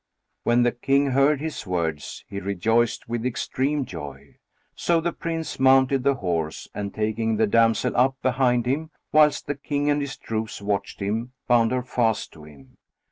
When 0.43 0.63
the 0.63 0.71
King 0.71 1.11
heard 1.11 1.39
his 1.41 1.67
words, 1.67 2.25
he 2.27 2.39
rejoiced 2.39 3.07
with 3.07 3.23
extreme 3.23 3.85
joy; 3.85 4.37
so 4.73 4.99
the 4.99 5.13
Prince 5.13 5.59
mounted 5.59 6.03
the 6.03 6.15
horse 6.15 6.67
and, 6.73 6.91
taking 6.91 7.35
the 7.37 7.45
damsel 7.45 7.95
up 7.95 8.15
behind 8.23 8.65
him, 8.65 8.89
whilst 9.11 9.45
the 9.45 9.53
King 9.53 9.91
and 9.91 10.01
his 10.01 10.17
troops 10.17 10.59
watched 10.59 11.01
him, 11.03 11.33
bound 11.47 11.71
her 11.71 11.83
fast 11.83 12.33
to 12.33 12.45
him. 12.45 12.77